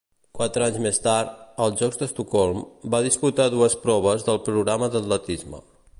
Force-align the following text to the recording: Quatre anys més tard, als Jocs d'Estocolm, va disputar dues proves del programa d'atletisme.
Quatre 0.37 0.63
anys 0.67 0.79
més 0.85 0.99
tard, 1.07 1.35
als 1.65 1.83
Jocs 1.83 2.01
d'Estocolm, 2.01 2.65
va 2.95 3.03
disputar 3.09 3.47
dues 3.57 3.77
proves 3.87 4.27
del 4.31 4.45
programa 4.49 4.91
d'atletisme. 4.97 5.63